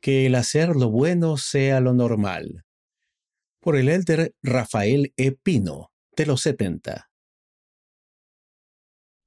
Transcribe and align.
que 0.00 0.26
el 0.26 0.34
hacer 0.34 0.70
lo 0.70 0.90
bueno 0.90 1.36
sea 1.36 1.80
lo 1.80 1.92
normal. 1.92 2.64
Por 3.60 3.76
el 3.76 3.88
elder 3.88 4.34
Rafael 4.42 5.12
E. 5.16 5.32
Pino, 5.32 5.90
de 6.16 6.26
los 6.26 6.40
70. 6.42 7.10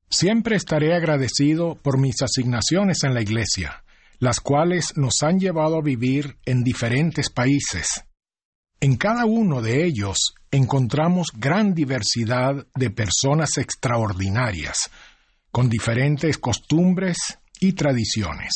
Siempre 0.09 0.55
estaré 0.55 0.95
agradecido 0.95 1.75
por 1.75 1.99
mis 1.99 2.21
asignaciones 2.21 3.03
en 3.03 3.13
la 3.13 3.21
Iglesia, 3.21 3.83
las 4.19 4.39
cuales 4.39 4.95
nos 4.95 5.23
han 5.23 5.39
llevado 5.39 5.77
a 5.77 5.81
vivir 5.81 6.37
en 6.45 6.63
diferentes 6.63 7.29
países. 7.29 8.05
En 8.79 8.97
cada 8.97 9.25
uno 9.25 9.61
de 9.61 9.85
ellos 9.85 10.35
encontramos 10.51 11.29
gran 11.35 11.73
diversidad 11.73 12.67
de 12.75 12.89
personas 12.91 13.57
extraordinarias, 13.57 14.91
con 15.51 15.69
diferentes 15.69 16.37
costumbres 16.37 17.39
y 17.59 17.73
tradiciones. 17.73 18.53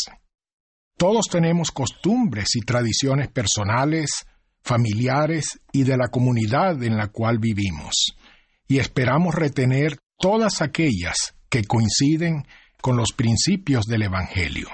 Todos 0.97 1.27
tenemos 1.29 1.69
costumbres 1.69 2.55
y 2.55 2.61
tradiciones 2.61 3.27
personales, 3.27 4.25
familiares 4.63 5.59
y 5.71 5.83
de 5.83 5.95
la 5.95 6.07
comunidad 6.07 6.81
en 6.81 6.97
la 6.97 7.09
cual 7.09 7.37
vivimos, 7.37 8.15
y 8.67 8.79
esperamos 8.79 9.35
retener 9.35 9.99
todas 10.17 10.63
aquellas 10.63 11.35
que 11.49 11.63
coinciden 11.65 12.47
con 12.81 12.97
los 12.97 13.13
principios 13.13 13.85
del 13.85 14.03
Evangelio. 14.03 14.69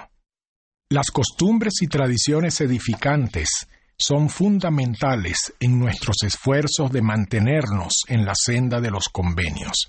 Las 0.89 1.11
costumbres 1.11 1.73
y 1.81 1.87
tradiciones 1.87 2.61
edificantes 2.61 3.67
son 3.97 4.29
fundamentales 4.29 5.53
en 5.59 5.77
nuestros 5.77 6.23
esfuerzos 6.23 6.89
de 6.91 7.01
mantenernos 7.01 8.03
en 8.07 8.25
la 8.25 8.33
senda 8.33 8.79
de 8.79 8.91
los 8.91 9.09
convenios, 9.09 9.87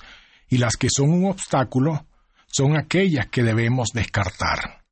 y 0.49 0.59
las 0.59 0.77
que 0.77 0.89
son 0.91 1.11
un 1.11 1.31
obstáculo 1.31 2.07
son 2.47 2.77
aquellas 2.77 3.29
que 3.29 3.45
debemos 3.45 3.91
descartar. 3.95 4.84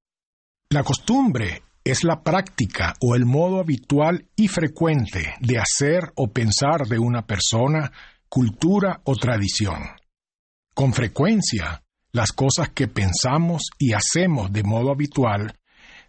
La 0.73 0.85
costumbre 0.85 1.65
es 1.85 2.03
la 2.03 2.23
práctica 2.23 2.95
o 2.99 3.15
el 3.15 3.27
modo 3.27 3.61
habitual 3.61 4.31
y 4.35 4.49
frecuente 4.49 5.35
de 5.39 5.59
hacer 5.59 6.13
o 6.15 6.33
pensar 6.33 6.87
de 6.87 6.99
una 6.99 7.27
persona, 7.27 7.93
cultura 8.27 9.03
o 9.05 9.15
tradición. 9.15 9.83
Con 10.75 10.95
frecuencia, 10.95 11.85
las 12.13 12.33
cosas 12.33 12.71
que 12.71 12.89
pensamos 12.89 13.69
y 13.79 13.93
hacemos 13.93 14.51
de 14.51 14.63
modo 14.63 14.91
habitual 14.93 15.59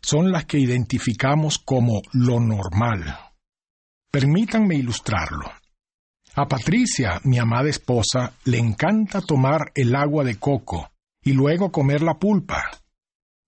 son 0.02 0.32
las 0.32 0.46
que 0.46 0.60
identificamos 0.60 1.60
como 1.60 2.02
lo 2.14 2.40
normal. 2.40 3.18
Permítanme 4.10 4.76
ilustrarlo. 4.76 5.52
A 6.36 6.48
Patricia, 6.48 7.20
mi 7.26 7.38
amada 7.38 7.68
esposa, 7.68 8.32
le 8.46 8.60
encanta 8.60 9.20
tomar 9.20 9.74
el 9.76 9.94
agua 9.94 10.24
de 10.24 10.40
coco 10.40 10.90
y 11.22 11.34
luego 11.34 11.70
comer 11.70 12.02
la 12.02 12.14
pulpa. 12.14 12.64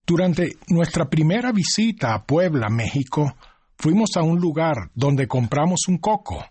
Durante 0.06 0.58
nuestra 0.68 1.10
primera 1.10 1.52
visita 1.52 2.14
a 2.14 2.26
Puebla, 2.26 2.70
México, 2.70 3.36
fuimos 3.76 4.12
a 4.16 4.22
un 4.22 4.40
lugar 4.40 4.92
donde 4.94 5.28
compramos 5.28 5.88
un 5.88 5.98
coco 5.98 6.46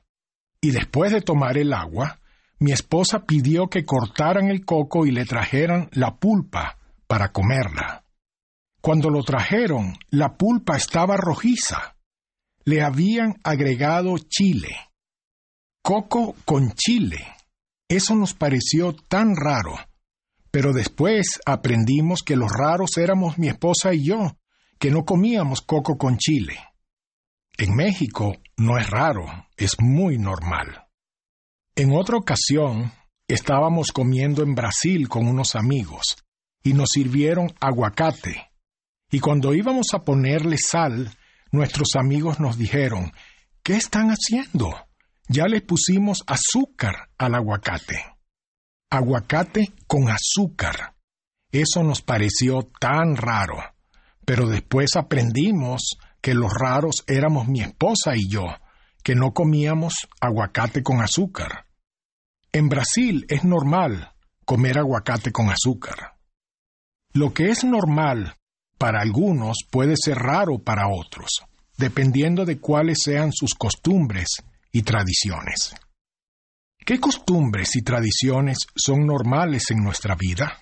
y 0.60 0.72
después 0.72 1.12
de 1.12 1.20
tomar 1.20 1.56
el 1.56 1.72
agua, 1.72 2.18
mi 2.58 2.72
esposa 2.72 3.26
pidió 3.26 3.68
que 3.68 3.84
cortaran 3.84 4.48
el 4.48 4.64
coco 4.64 5.06
y 5.06 5.10
le 5.10 5.24
trajeran 5.24 5.88
la 5.92 6.16
pulpa 6.16 6.78
para 7.06 7.30
comerla. 7.30 8.04
Cuando 8.80 9.08
lo 9.08 9.22
trajeron, 9.22 9.98
la 10.10 10.36
pulpa 10.36 10.76
estaba 10.76 11.16
rojiza. 11.16 11.96
Le 12.64 12.82
habían 12.82 13.36
agregado 13.44 14.16
chile. 14.18 14.74
Coco 15.82 16.34
con 16.44 16.72
chile. 16.72 17.26
Eso 17.88 18.14
nos 18.14 18.34
pareció 18.34 18.94
tan 18.94 19.36
raro. 19.36 19.76
Pero 20.54 20.72
después 20.72 21.40
aprendimos 21.46 22.22
que 22.22 22.36
los 22.36 22.48
raros 22.48 22.96
éramos 22.96 23.38
mi 23.38 23.48
esposa 23.48 23.92
y 23.92 24.04
yo, 24.04 24.38
que 24.78 24.92
no 24.92 25.04
comíamos 25.04 25.62
coco 25.62 25.98
con 25.98 26.16
chile. 26.16 26.60
En 27.58 27.74
México 27.74 28.36
no 28.56 28.78
es 28.78 28.88
raro, 28.88 29.24
es 29.56 29.74
muy 29.80 30.16
normal. 30.16 30.86
En 31.74 31.90
otra 31.90 32.18
ocasión, 32.18 32.92
estábamos 33.26 33.90
comiendo 33.90 34.44
en 34.44 34.54
Brasil 34.54 35.08
con 35.08 35.26
unos 35.26 35.56
amigos 35.56 36.18
y 36.62 36.72
nos 36.72 36.90
sirvieron 36.90 37.52
aguacate. 37.60 38.52
Y 39.10 39.18
cuando 39.18 39.54
íbamos 39.54 39.88
a 39.92 40.04
ponerle 40.04 40.56
sal, 40.56 41.10
nuestros 41.50 41.96
amigos 41.96 42.38
nos 42.38 42.56
dijeron, 42.56 43.10
¿qué 43.64 43.74
están 43.74 44.10
haciendo? 44.10 44.72
Ya 45.26 45.46
le 45.48 45.62
pusimos 45.62 46.22
azúcar 46.28 47.10
al 47.18 47.34
aguacate. 47.34 48.13
Aguacate 48.96 49.72
con 49.88 50.08
azúcar. 50.08 50.94
Eso 51.50 51.82
nos 51.82 52.00
pareció 52.00 52.62
tan 52.78 53.16
raro. 53.16 53.56
Pero 54.24 54.48
después 54.48 54.94
aprendimos 54.94 55.98
que 56.22 56.32
los 56.32 56.52
raros 56.54 57.02
éramos 57.08 57.48
mi 57.48 57.60
esposa 57.60 58.12
y 58.14 58.30
yo, 58.30 58.44
que 59.02 59.16
no 59.16 59.32
comíamos 59.32 59.94
aguacate 60.20 60.84
con 60.84 61.02
azúcar. 61.02 61.66
En 62.52 62.68
Brasil 62.68 63.26
es 63.28 63.42
normal 63.42 64.12
comer 64.44 64.78
aguacate 64.78 65.32
con 65.32 65.50
azúcar. 65.50 66.14
Lo 67.12 67.34
que 67.34 67.50
es 67.50 67.64
normal 67.64 68.36
para 68.78 69.00
algunos 69.00 69.64
puede 69.72 69.96
ser 69.96 70.18
raro 70.18 70.60
para 70.60 70.86
otros, 70.86 71.42
dependiendo 71.78 72.44
de 72.44 72.60
cuáles 72.60 72.98
sean 73.02 73.32
sus 73.32 73.54
costumbres 73.54 74.28
y 74.70 74.82
tradiciones. 74.82 75.74
¿Qué 76.86 77.00
costumbres 77.00 77.76
y 77.76 77.82
tradiciones 77.82 78.58
son 78.76 79.06
normales 79.06 79.70
en 79.70 79.82
nuestra 79.82 80.16
vida? 80.16 80.58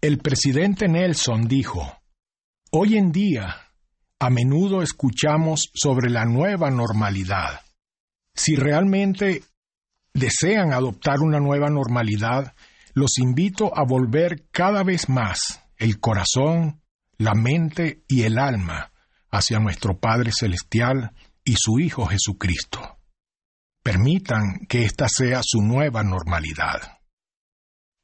El 0.00 0.18
presidente 0.18 0.86
Nelson 0.86 1.48
dijo, 1.48 1.98
Hoy 2.70 2.96
en 2.96 3.10
día, 3.10 3.56
a 4.20 4.30
menudo 4.30 4.82
escuchamos 4.82 5.68
sobre 5.74 6.10
la 6.10 6.26
nueva 6.26 6.70
normalidad. 6.70 7.60
Si 8.36 8.54
realmente 8.54 9.42
desean 10.14 10.72
adoptar 10.72 11.18
una 11.18 11.40
nueva 11.40 11.70
normalidad, 11.70 12.54
los 12.94 13.18
invito 13.18 13.76
a 13.76 13.84
volver 13.84 14.46
cada 14.52 14.84
vez 14.84 15.08
más 15.08 15.60
el 15.76 15.98
corazón, 15.98 16.82
la 17.18 17.34
mente 17.34 18.04
y 18.06 18.22
el 18.22 18.38
alma 18.38 18.92
hacia 19.28 19.58
nuestro 19.58 19.98
Padre 19.98 20.30
Celestial 20.32 21.10
y 21.42 21.56
su 21.58 21.80
Hijo 21.80 22.06
Jesucristo. 22.06 22.91
Permitan 23.82 24.66
que 24.68 24.84
esta 24.84 25.08
sea 25.08 25.40
su 25.42 25.60
nueva 25.62 26.02
normalidad. 26.02 26.98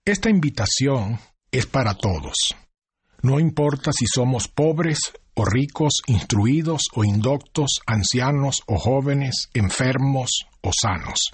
Esta 0.05 0.31
invitación 0.31 1.19
es 1.51 1.67
para 1.67 1.95
todos. 1.95 2.55
No 3.23 3.41
importa 3.41 3.93
si 3.93 4.07
somos 4.07 4.49
pobres 4.49 5.13
o 5.35 5.45
ricos, 5.45 6.03
instruidos 6.07 6.83
o 6.95 7.05
indoctos, 7.05 7.81
ancianos 7.87 8.63
o 8.67 8.79
jóvenes, 8.79 9.51
enfermos 9.55 10.31
o 10.63 10.71
sanos 10.73 11.33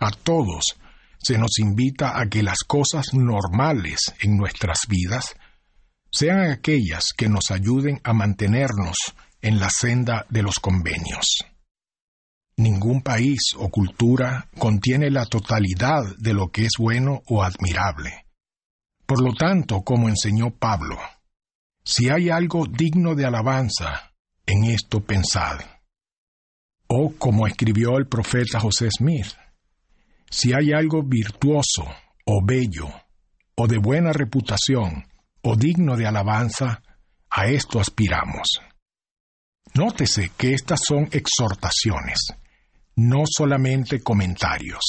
a 0.00 0.10
todos 0.10 0.76
se 1.22 1.36
nos 1.36 1.58
invita 1.58 2.18
a 2.18 2.26
que 2.26 2.42
las 2.42 2.60
cosas 2.66 3.12
normales 3.12 4.14
en 4.20 4.38
nuestras 4.38 4.86
vidas 4.88 5.36
sean 6.10 6.50
aquellas 6.50 7.04
que 7.16 7.28
nos 7.28 7.50
ayuden 7.50 8.00
a 8.02 8.14
mantenernos 8.14 8.96
en 9.42 9.60
la 9.60 9.68
senda 9.68 10.26
de 10.30 10.42
los 10.42 10.58
convenios. 10.58 11.44
Ningún 12.60 13.00
país 13.00 13.54
o 13.56 13.70
cultura 13.70 14.46
contiene 14.58 15.08
la 15.10 15.24
totalidad 15.24 16.02
de 16.18 16.34
lo 16.34 16.48
que 16.48 16.66
es 16.66 16.72
bueno 16.78 17.22
o 17.26 17.42
admirable. 17.42 18.26
Por 19.06 19.22
lo 19.22 19.32
tanto, 19.32 19.80
como 19.80 20.10
enseñó 20.10 20.50
Pablo, 20.50 20.98
si 21.82 22.10
hay 22.10 22.28
algo 22.28 22.66
digno 22.66 23.14
de 23.14 23.24
alabanza, 23.24 24.12
en 24.44 24.64
esto 24.64 25.00
pensad. 25.00 25.58
O 26.86 27.14
como 27.16 27.46
escribió 27.46 27.96
el 27.96 28.06
profeta 28.06 28.60
José 28.60 28.90
Smith, 28.90 29.32
si 30.28 30.52
hay 30.52 30.74
algo 30.74 31.02
virtuoso 31.02 31.86
o 32.26 32.44
bello, 32.44 32.92
o 33.54 33.66
de 33.66 33.78
buena 33.78 34.12
reputación, 34.12 35.06
o 35.40 35.56
digno 35.56 35.96
de 35.96 36.06
alabanza, 36.06 36.82
a 37.30 37.46
esto 37.46 37.80
aspiramos. 37.80 38.60
Nótese 39.72 40.32
que 40.36 40.52
estas 40.52 40.80
son 40.86 41.08
exhortaciones, 41.10 42.18
no 42.96 43.22
solamente 43.26 44.00
comentarios. 44.02 44.82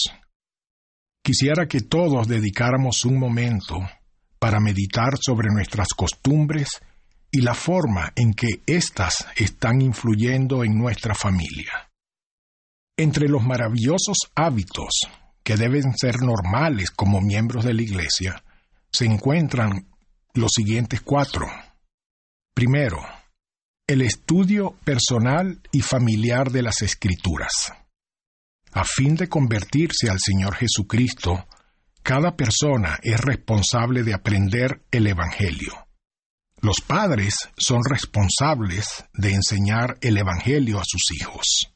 Quisiera 1.24 1.68
que 1.68 1.82
todos 1.82 2.28
dedicáramos 2.28 3.06
un 3.06 3.20
momento 3.20 3.80
para 4.40 4.60
meditar 4.60 5.18
sobre 5.20 5.50
nuestras 5.52 5.90
costumbres 5.90 6.82
y 7.32 7.42
la 7.42 7.54
forma 7.54 8.12
en 8.16 8.34
que 8.34 8.62
éstas 8.66 9.28
están 9.36 9.82
influyendo 9.82 10.64
en 10.64 10.78
nuestra 10.78 11.16
familia. 11.16 11.90
Entre 12.98 13.30
los 13.30 13.44
maravillosos 13.44 14.18
hábitos 14.36 14.90
que 15.44 15.58
deben 15.58 15.96
ser 15.96 16.22
normales 16.22 16.92
como 16.92 17.22
miembros 17.22 17.64
de 17.64 17.74
la 17.74 17.82
Iglesia, 17.82 18.44
se 18.92 19.06
encuentran 19.06 19.88
los 20.34 20.52
siguientes 20.56 21.02
cuatro. 21.02 21.48
Primero, 22.54 23.00
el 23.88 24.02
estudio 24.02 24.76
personal 24.84 25.62
y 25.72 25.82
familiar 25.82 26.52
de 26.52 26.64
las 26.64 26.82
Escrituras. 26.82 27.74
A 28.74 28.84
fin 28.86 29.16
de 29.16 29.28
convertirse 29.28 30.10
al 30.10 30.18
Señor 30.20 30.56
Jesucristo, 30.56 31.46
cada 32.04 32.36
persona 32.36 33.00
es 33.04 33.20
responsable 33.20 34.04
de 34.04 34.14
aprender 34.14 34.82
el 34.92 35.08
Evangelio. 35.08 35.88
Los 36.62 36.82
padres 36.82 37.34
son 37.58 37.82
responsables 37.84 39.06
de 39.14 39.34
enseñar 39.34 39.98
el 40.02 40.18
Evangelio 40.18 40.80
a 40.80 40.84
sus 40.86 41.12
hijos. 41.12 41.74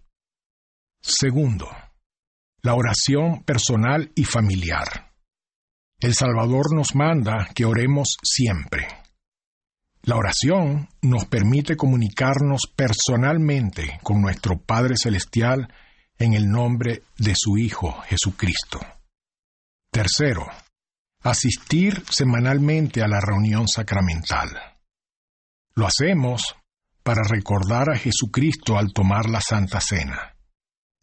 Segundo, 1.01 1.69
la 2.61 2.75
oración 2.75 3.43
personal 3.43 4.11
y 4.15 4.23
familiar. 4.23 5.11
El 5.99 6.13
Salvador 6.13 6.73
nos 6.73 6.95
manda 6.95 7.49
que 7.53 7.65
oremos 7.65 8.15
siempre. 8.23 8.87
La 10.03 10.15
oración 10.17 10.87
nos 11.01 11.25
permite 11.25 11.75
comunicarnos 11.75 12.61
personalmente 12.75 13.99
con 14.03 14.21
nuestro 14.21 14.59
Padre 14.59 14.95
Celestial 14.97 15.73
en 16.17 16.33
el 16.33 16.47
nombre 16.49 17.03
de 17.17 17.33
su 17.35 17.57
Hijo 17.57 18.01
Jesucristo. 18.03 18.79
Tercero, 19.91 20.47
asistir 21.23 22.03
semanalmente 22.09 23.01
a 23.01 23.07
la 23.07 23.19
reunión 23.19 23.67
sacramental. 23.67 24.49
Lo 25.73 25.87
hacemos 25.87 26.55
para 27.03 27.23
recordar 27.23 27.89
a 27.89 27.97
Jesucristo 27.97 28.77
al 28.77 28.93
tomar 28.93 29.29
la 29.29 29.41
Santa 29.41 29.79
Cena. 29.79 30.35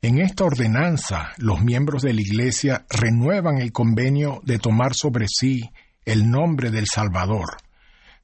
En 0.01 0.19
esta 0.19 0.45
ordenanza, 0.45 1.33
los 1.37 1.63
miembros 1.63 2.03
de 2.03 2.13
la 2.13 2.21
Iglesia 2.21 2.87
renuevan 2.91 3.59
el 3.59 3.71
convenio 3.71 4.41
de 4.45 4.59
tomar 4.59 4.95
sobre 4.95 5.27
sí 5.29 5.71
el 6.05 6.29
nombre 6.29 6.71
del 6.71 6.87
Salvador, 6.93 7.57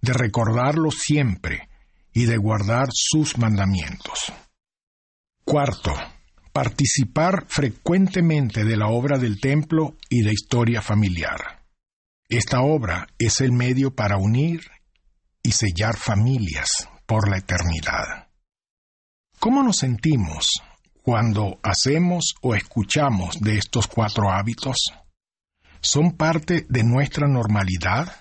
de 0.01 0.13
recordarlo 0.13 0.91
siempre 0.91 1.69
y 2.13 2.25
de 2.25 2.37
guardar 2.37 2.89
sus 2.93 3.39
mandamientos. 3.39 4.33
Cuarto, 5.45 5.95
participar 6.53 7.47
frecuentemente 7.49 8.65
de 8.65 8.77
la 8.77 8.89
obra 8.89 9.19
del 9.19 9.41
templo 9.41 9.97
y 10.09 10.23
de 10.23 10.33
historia 10.33 10.83
familiar. 10.83 11.65
Esta 12.29 12.61
obra 12.61 13.07
es 13.19 13.41
el 13.41 13.53
medio 13.53 13.95
para 13.95 14.19
unir 14.19 14.63
y 15.43 15.53
sellar 15.53 15.97
familias 15.97 16.89
por 17.07 17.29
la 17.31 17.39
eternidad. 17.39 18.29
¿Cómo 19.39 19.63
nos 19.63 19.79
sentimos 19.79 20.61
cuando 21.03 21.59
hacemos 21.63 22.35
o 22.43 22.55
escuchamos 22.55 23.41
de 23.41 23.57
estos 23.57 23.87
cuatro 23.87 24.31
hábitos? 24.31 24.77
¿Son 25.81 26.17
parte 26.17 26.67
de 26.69 26.85
nuestra 26.85 27.29
normalidad? 27.29 28.15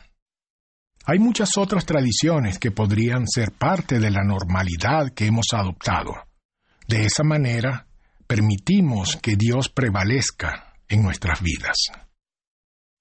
Hay 1.06 1.20
muchas 1.20 1.58
otras 1.58 1.86
tradiciones 1.86 2.60
que 2.60 2.72
podrían 2.72 3.28
ser 3.28 3.52
parte 3.52 4.00
de 4.00 4.12
la 4.12 4.24
normalidad 4.24 5.12
que 5.14 5.26
hemos 5.26 5.48
adoptado. 5.54 6.14
De 6.88 7.06
esa 7.06 7.24
manera, 7.24 7.87
permitimos 8.28 9.18
que 9.22 9.36
Dios 9.36 9.70
prevalezca 9.70 10.74
en 10.90 11.02
nuestras 11.02 11.42
vidas. 11.42 11.78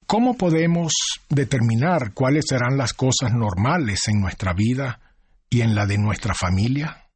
¿Cómo 0.06 0.36
podemos 0.36 0.92
determinar 1.28 2.14
cuáles 2.14 2.44
serán 2.48 2.78
las 2.78 2.94
cosas 2.94 3.32
normales 3.34 4.06
en 4.06 4.20
nuestra 4.20 4.52
vida 4.52 5.00
y 5.50 5.62
en 5.62 5.74
la 5.74 5.84
de 5.84 5.98
nuestra 5.98 6.32
familia? 6.32 7.10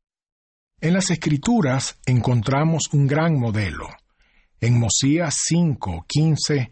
En 0.80 0.94
las 0.94 1.10
Escrituras 1.10 1.98
encontramos 2.04 2.88
un 2.92 3.06
gran 3.06 3.38
modelo. 3.38 3.88
En 4.60 4.80
Mosías 4.80 5.36
5:15, 5.48 6.70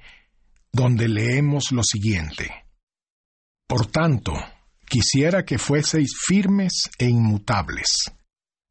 donde 0.73 1.09
leemos 1.09 1.71
lo 1.71 1.83
siguiente: 1.85 2.67
Por 3.69 3.87
tanto, 3.87 4.33
quisiera 4.89 5.45
que 5.45 5.59
fueseis 5.59 6.17
firmes 6.27 6.91
e 6.99 7.09
inmutables, 7.09 8.11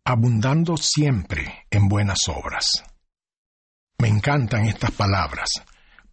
abundando 0.10 0.78
siempre 0.78 1.66
en 1.70 1.90
buenas 1.90 2.20
obras. 2.30 2.82
Me 4.00 4.08
encantan 4.08 4.66
estas 4.66 4.92
palabras 4.92 5.50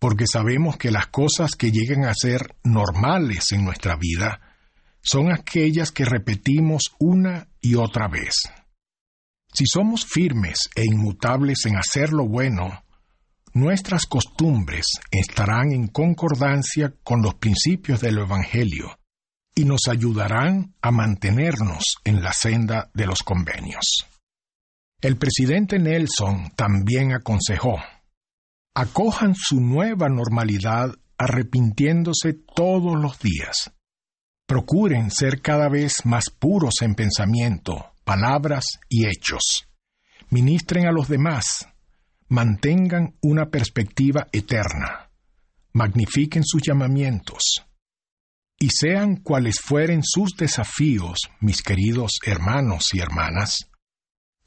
porque 0.00 0.26
sabemos 0.26 0.76
que 0.76 0.91
las 0.91 1.06
cosas 1.06 1.52
que 1.52 1.70
llegan 1.70 2.05
a 2.05 2.12
ser 2.12 2.56
normales 2.64 3.52
en 3.52 3.64
nuestra 3.64 3.94
vida 3.94 4.41
son 5.00 5.31
aquellas 5.31 5.93
que 5.93 6.05
repetimos 6.05 6.96
una 6.99 7.46
y 7.61 7.76
otra 7.76 8.08
vez. 8.08 8.35
Si 9.52 9.64
somos 9.64 10.05
firmes 10.05 10.58
e 10.75 10.82
inmutables 10.85 11.64
en 11.67 11.76
hacer 11.76 12.12
lo 12.12 12.26
bueno, 12.26 12.82
nuestras 13.52 14.06
costumbres 14.06 14.87
estarán 15.12 15.70
en 15.70 15.87
concordancia 15.87 16.93
con 17.05 17.23
los 17.23 17.35
principios 17.37 18.00
del 18.00 18.19
Evangelio 18.19 18.99
y 19.54 19.64
nos 19.64 19.88
ayudarán 19.88 20.74
a 20.82 20.90
mantenernos 20.90 21.96
en 22.04 22.22
la 22.22 22.32
senda 22.32 22.90
de 22.94 23.06
los 23.06 23.20
convenios. 23.22 24.06
El 25.00 25.16
presidente 25.16 25.78
Nelson 25.78 26.52
también 26.56 27.12
aconsejó, 27.12 27.76
acojan 28.74 29.34
su 29.34 29.60
nueva 29.60 30.08
normalidad 30.08 30.94
arrepintiéndose 31.18 32.32
todos 32.32 33.00
los 33.00 33.18
días. 33.20 33.72
Procuren 34.46 35.10
ser 35.10 35.40
cada 35.40 35.68
vez 35.68 36.04
más 36.04 36.30
puros 36.30 36.74
en 36.82 36.94
pensamiento, 36.94 37.92
palabras 38.04 38.64
y 38.88 39.06
hechos. 39.06 39.68
Ministren 40.30 40.86
a 40.86 40.92
los 40.92 41.08
demás. 41.08 41.68
Mantengan 42.28 43.14
una 43.22 43.50
perspectiva 43.50 44.26
eterna. 44.32 45.10
Magnifiquen 45.72 46.42
sus 46.44 46.62
llamamientos. 46.62 47.64
Y 48.58 48.70
sean 48.70 49.16
cuales 49.16 49.60
fueren 49.60 50.02
sus 50.02 50.36
desafíos, 50.36 51.18
mis 51.40 51.62
queridos 51.62 52.18
hermanos 52.24 52.90
y 52.92 53.00
hermanas, 53.00 53.70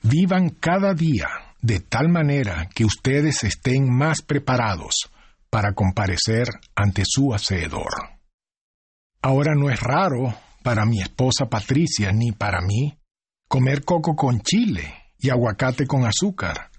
vivan 0.01 0.49
cada 0.49 0.93
día 0.93 1.27
de 1.61 1.79
tal 1.79 2.09
manera 2.09 2.69
que 2.73 2.85
ustedes 2.85 3.43
estén 3.43 3.89
más 3.89 4.21
preparados 4.21 5.09
para 5.49 5.73
comparecer 5.73 6.47
ante 6.75 7.03
su 7.05 7.33
hacedor. 7.33 8.17
Ahora 9.21 9.55
no 9.55 9.69
es 9.69 9.79
raro 9.79 10.33
para 10.63 10.85
mi 10.85 11.01
esposa 11.01 11.47
Patricia 11.49 12.11
ni 12.11 12.31
para 12.31 12.61
mí 12.61 12.97
comer 13.47 13.83
coco 13.83 14.15
con 14.15 14.41
chile 14.41 14.93
y 15.17 15.29
aguacate 15.29 15.87
con 15.87 16.05
azúcar. 16.05 16.69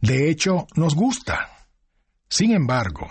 De 0.00 0.28
hecho, 0.30 0.66
nos 0.74 0.94
gusta. 0.94 1.50
Sin 2.28 2.52
embargo, 2.52 3.08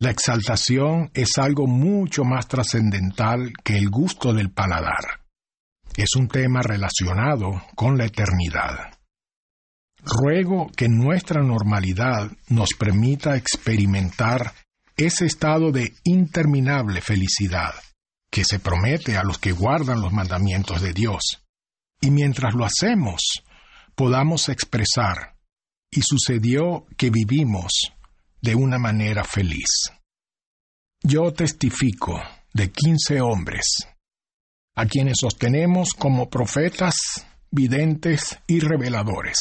la 0.00 0.10
exaltación 0.10 1.10
es 1.12 1.36
algo 1.36 1.66
mucho 1.66 2.24
más 2.24 2.48
trascendental 2.48 3.52
que 3.62 3.76
el 3.76 3.90
gusto 3.90 4.32
del 4.32 4.50
paladar. 4.50 5.20
Es 5.94 6.16
un 6.16 6.26
tema 6.26 6.62
relacionado 6.62 7.62
con 7.74 7.98
la 7.98 8.06
eternidad. 8.06 8.98
Ruego 10.02 10.70
que 10.74 10.88
nuestra 10.88 11.42
normalidad 11.42 12.30
nos 12.48 12.70
permita 12.78 13.36
experimentar 13.36 14.54
ese 14.96 15.26
estado 15.26 15.70
de 15.70 15.92
interminable 16.04 17.02
felicidad 17.02 17.74
que 18.30 18.44
se 18.44 18.58
promete 18.58 19.18
a 19.18 19.22
los 19.22 19.38
que 19.38 19.52
guardan 19.52 20.00
los 20.00 20.12
mandamientos 20.12 20.80
de 20.80 20.94
Dios. 20.94 21.42
Y 22.00 22.10
mientras 22.10 22.54
lo 22.54 22.64
hacemos, 22.64 23.20
podamos 23.94 24.48
expresar, 24.48 25.34
y 25.90 26.00
sucedió 26.00 26.86
que 26.96 27.10
vivimos 27.10 27.92
de 28.40 28.54
una 28.54 28.78
manera 28.78 29.24
feliz. 29.24 29.90
Yo 31.02 31.32
testifico 31.32 32.20
de 32.52 32.70
quince 32.70 33.20
hombres, 33.20 33.86
a 34.74 34.86
quienes 34.86 35.18
sostenemos 35.20 35.94
como 35.94 36.28
profetas, 36.28 36.94
videntes 37.50 38.38
y 38.46 38.60
reveladores 38.60 39.38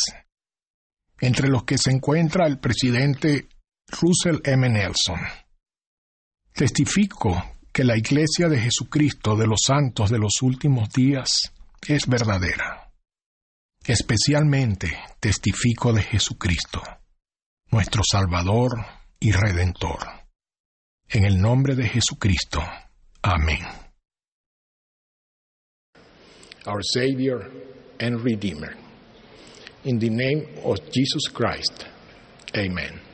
entre 1.22 1.50
los 1.50 1.64
que 1.64 1.78
se 1.78 1.92
encuentra 1.92 2.48
el 2.48 2.60
presidente 2.60 3.50
Russell 3.88 4.40
M. 4.44 4.70
Nelson. 4.70 5.20
Testifico 6.54 7.58
que 7.72 7.84
la 7.84 7.98
Iglesia 7.98 8.48
de 8.48 8.60
Jesucristo 8.60 9.36
de 9.36 9.48
los 9.48 9.62
Santos 9.66 10.10
de 10.10 10.20
los 10.20 10.42
últimos 10.42 10.90
días 10.90 11.54
es 11.88 12.08
verdadera. 12.08 12.92
Especialmente 13.86 14.98
testifico 15.20 15.94
de 15.94 16.04
Jesucristo, 16.04 16.82
nuestro 17.72 18.02
Salvador 18.04 18.72
y 19.20 19.32
Redentor. 19.32 20.00
En 21.08 21.26
el 21.26 21.40
nombre 21.40 21.76
de 21.76 21.88
Jesucristo. 21.88 22.62
Amén. 23.22 23.66
Our 26.66 26.82
Savior 26.84 27.50
and 28.00 28.24
Redeemer. 28.24 28.76
In 29.86 29.98
the 30.00 30.10
name 30.10 30.46
of 30.64 30.78
Jesus 30.92 31.28
Christ. 31.32 31.86
Amen. 32.56 33.09